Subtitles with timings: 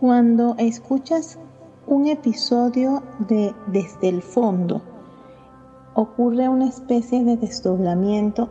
[0.00, 1.40] Cuando escuchas
[1.88, 4.80] un episodio de Desde el fondo,
[5.94, 8.48] ocurre una especie de desdoblamiento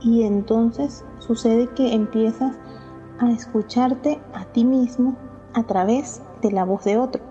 [0.00, 2.56] y entonces sucede que empiezas
[3.18, 5.16] a escucharte a ti mismo
[5.54, 7.24] a través de la voz de otro.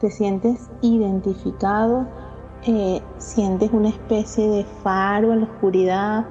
[0.00, 2.08] Te sientes identificado,
[2.66, 6.26] eh, sientes una especie de faro en la oscuridad,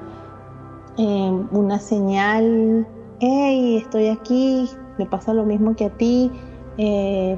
[0.98, 2.86] eh, una señal,
[3.22, 6.32] hey, estoy aquí, me pasa lo mismo que a ti,
[6.78, 7.38] eh,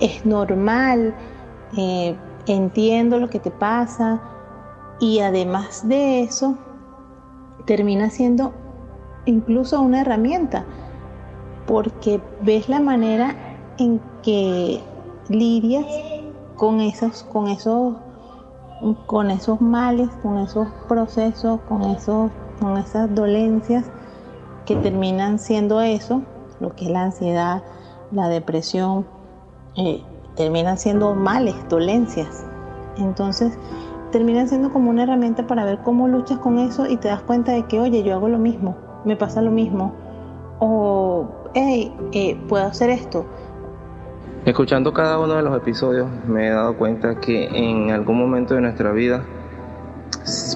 [0.00, 1.14] es normal,
[2.46, 4.20] entiendo lo que te pasa
[5.00, 6.56] y además de eso,
[7.66, 8.52] termina siendo
[9.26, 10.64] incluso una herramienta,
[11.66, 13.34] porque ves la manera
[13.78, 14.80] en que
[15.28, 15.86] lidias
[16.56, 17.96] con esos, con esos,
[19.06, 22.30] con esos males, con esos procesos, con esos,
[22.60, 23.84] con esas dolencias
[24.64, 26.22] que terminan siendo eso,
[26.60, 27.62] lo que es la ansiedad,
[28.12, 29.06] la depresión,
[29.76, 30.02] eh,
[30.36, 32.44] terminan siendo males, dolencias.
[32.98, 33.58] Entonces,
[34.12, 37.52] terminan siendo como una herramienta para ver cómo luchas con eso y te das cuenta
[37.52, 39.92] de que, oye, yo hago lo mismo, me pasa lo mismo,
[40.58, 43.26] o, hey, eh, puedo hacer esto.
[44.44, 48.60] Escuchando cada uno de los episodios me he dado cuenta que en algún momento de
[48.60, 49.24] nuestra vida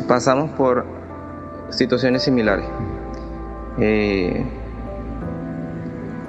[0.07, 0.87] pasamos por
[1.71, 2.67] situaciones similares.
[3.79, 4.60] Eh,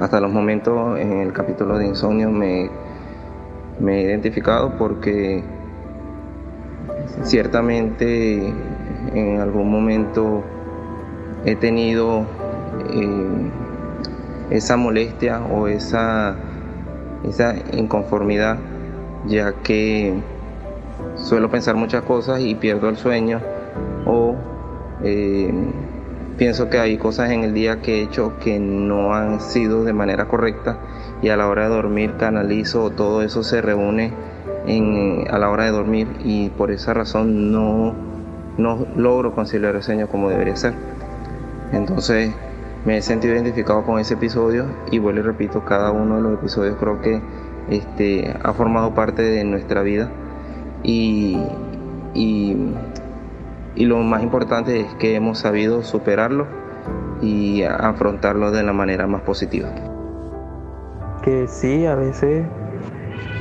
[0.02, 2.72] hasta los momentos en el capítulo de insomnio me,
[3.88, 5.44] he identificado porque
[7.22, 8.52] ciertamente
[9.14, 10.44] en algún momento
[11.46, 12.26] he tenido
[12.90, 13.52] eh,
[14.50, 16.36] esa molestia o esa,
[17.24, 18.58] esa inconformidad,
[19.28, 20.20] ya que
[21.16, 23.40] suelo pensar muchas cosas y pierdo el sueño
[24.08, 24.36] o
[25.04, 25.54] eh,
[26.38, 29.94] pienso que hay cosas en el día que he hecho que no han sido de
[29.94, 30.78] manera correcta
[31.22, 34.14] y a la hora de dormir canalizo todo eso se reúne
[35.30, 37.94] a la hora de dormir y por esa razón no,
[38.58, 40.74] no logro conciliar el sueño como debería ser.
[41.72, 42.32] Entonces
[42.86, 46.34] me he sentido identificado con ese episodio y vuelvo y repito, cada uno de los
[46.34, 47.22] episodios creo que
[47.70, 50.10] este, ha formado parte de nuestra vida
[50.84, 51.38] y,
[52.14, 52.58] y,
[53.76, 56.46] y lo más importante es que hemos sabido superarlo
[57.22, 59.70] y afrontarlo de la manera más positiva.
[61.24, 62.46] Que sí, a veces,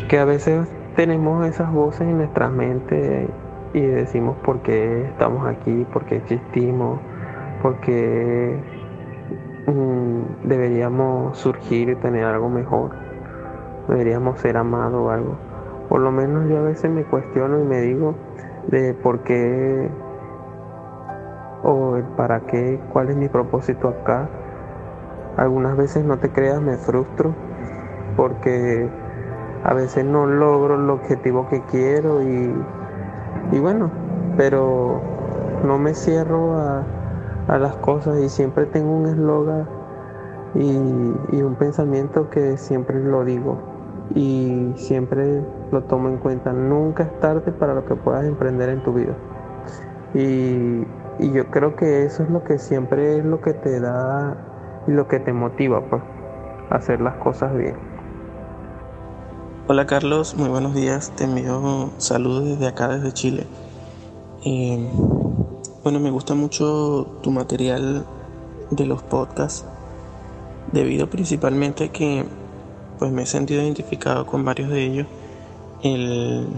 [0.08, 3.28] que a veces tenemos esas voces en nuestra mente
[3.72, 7.00] y decimos por qué estamos aquí, por qué existimos,
[7.62, 8.58] por qué
[9.66, 12.90] mm, deberíamos surgir y tener algo mejor,
[13.88, 15.36] deberíamos ser amados o algo.
[15.88, 18.14] Por lo menos yo a veces me cuestiono y me digo
[18.68, 19.88] de por qué
[21.62, 24.28] o el para qué, cuál es mi propósito acá.
[25.36, 27.34] Algunas veces no te creas, me frustro
[28.16, 28.88] porque
[29.64, 32.54] a veces no logro el objetivo que quiero y,
[33.52, 33.90] y bueno,
[34.36, 35.00] pero
[35.64, 36.84] no me cierro a,
[37.48, 39.66] las cosas y siempre tengo un eslogan
[40.54, 43.58] y, y, un pensamiento que siempre lo digo
[44.14, 46.52] y siempre lo tomo en cuenta.
[46.52, 49.14] Nunca es tarde para lo que puedas emprender en tu vida.
[50.14, 50.84] Y,
[51.20, 54.36] y yo creo que eso es lo que siempre es lo que te da
[54.86, 56.02] y lo que te motiva pues,
[56.70, 57.76] hacer las cosas bien.
[59.68, 61.12] Hola Carlos, muy buenos días.
[61.16, 63.46] Te envío saludos desde acá, desde Chile.
[64.44, 64.90] Eh,
[65.84, 68.04] bueno, me gusta mucho tu material
[68.70, 69.66] de los podcasts,
[70.72, 72.24] debido principalmente que
[72.98, 75.06] pues me he sentido identificado con varios de ellos.
[75.82, 76.48] El,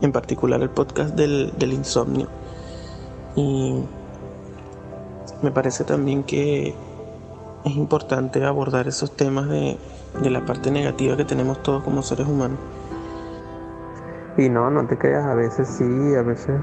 [0.00, 2.28] en particular el podcast del, del insomnio.
[3.36, 3.84] Y
[5.42, 6.74] me parece también que
[7.64, 9.78] es importante abordar esos temas de
[10.22, 12.58] de la parte negativa que tenemos todos como seres humanos.
[14.36, 16.60] Y no, no te creas, a veces sí, a veces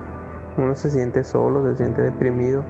[0.57, 2.63] uno se siente solo, se siente deprimido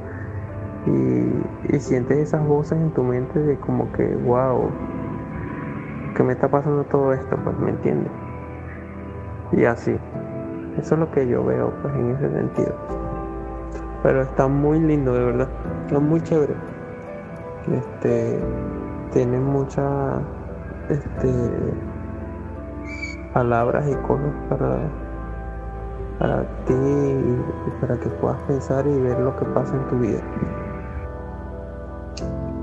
[0.85, 4.69] y, y sientes esas voces en tu mente de como que, wow,
[6.15, 7.37] ¿qué me está pasando todo esto?
[7.43, 8.11] Pues me entiendes.
[9.51, 9.95] Y así,
[10.77, 13.02] eso es lo que yo veo pues en ese sentido.
[14.03, 15.47] Pero está muy lindo, de verdad,
[15.85, 16.53] está muy chévere.
[17.71, 18.39] Este,
[19.11, 20.19] tiene mucha
[20.89, 21.31] este,
[23.33, 24.77] palabras y cosas para,
[26.19, 30.21] para ti y para que puedas pensar y ver lo que pasa en tu vida.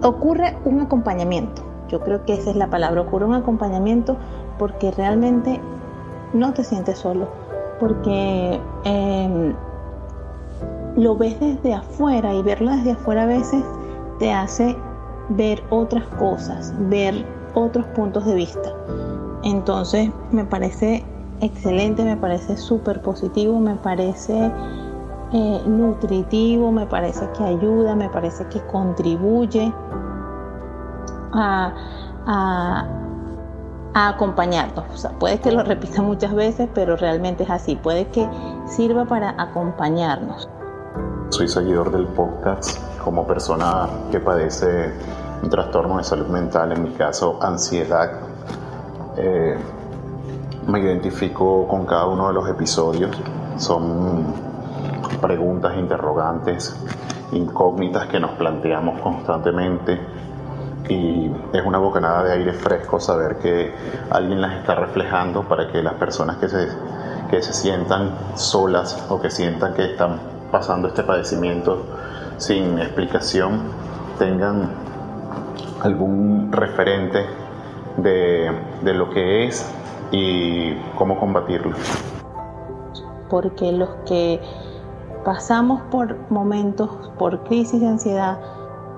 [0.02, 1.62] Ocurre un acompañamiento.
[1.88, 3.00] Yo creo que esa es la palabra.
[3.02, 4.16] Ocurre un acompañamiento
[4.58, 5.60] porque realmente
[6.32, 7.28] no te sientes solo.
[7.78, 9.54] Porque em,
[10.96, 13.64] lo ves desde afuera y verlo desde afuera a veces
[14.18, 14.76] te hace
[15.30, 18.74] ver otras cosas, ver otros puntos de vista.
[19.42, 21.04] Entonces me parece
[21.40, 24.52] excelente, me parece súper positivo, me parece
[25.32, 29.72] eh, nutritivo, me parece que ayuda, me parece que contribuye
[31.32, 31.72] a,
[32.26, 34.84] a, acompañarnos.
[34.92, 37.76] O sea, puede que lo repita muchas veces, pero realmente es así.
[37.76, 38.28] Puede que
[38.66, 40.48] sirva para acompañarnos.
[41.30, 44.92] Soy seguidor del podcast como persona que padece
[45.40, 48.10] un trastorno de salud mental, en mi caso ansiedad.
[49.16, 49.56] Eh,
[50.66, 53.16] me identifico con cada uno de los episodios.
[53.58, 54.34] Son
[55.20, 56.76] preguntas, interrogantes,
[57.30, 60.00] incógnitas que nos planteamos constantemente
[60.88, 63.72] y es una bocanada de aire fresco saber que
[64.10, 66.68] alguien las está reflejando para que las personas que se,
[67.30, 71.84] que se sientan solas o que sientan que están pasando este padecimiento
[72.36, 73.60] sin explicación
[74.18, 74.70] tengan
[75.82, 77.24] algún referente
[77.96, 78.50] de,
[78.82, 79.70] de lo que es
[80.10, 81.76] y cómo combatirlo.
[83.28, 84.40] Porque los que
[85.24, 88.38] pasamos por momentos, por crisis de ansiedad,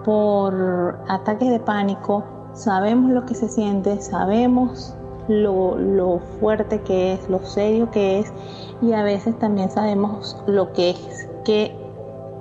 [0.04, 2.24] por ataques de pánico,
[2.54, 4.94] sabemos lo que se siente, sabemos
[5.28, 8.32] lo, lo, fuerte que es, lo serio que es
[8.80, 11.74] y a veces también sabemos lo que es que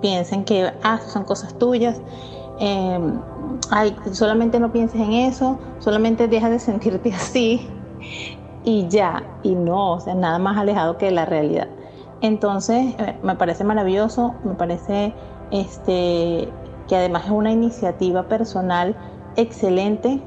[0.02, 2.02] piensen que ah, son cosas tuyas.
[2.60, 3.20] Em,
[4.12, 7.68] solamente no pienses en eso, solamente deja de sentirte así
[8.64, 11.68] y ya, y no, o sea, nada más alejado que de la realidad.
[12.22, 15.14] Entonces, eh, me parece maravilloso, me parece
[15.50, 16.50] este,
[16.88, 18.96] que además es una iniciativa personal
[19.36, 20.22] excelente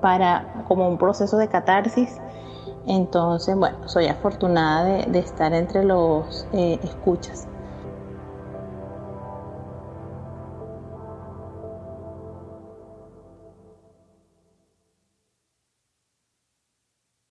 [0.00, 2.20] para como un proceso de catarsis.
[2.86, 7.48] Entonces, bueno, soy afortunada de, estar entre los eh, escuchas.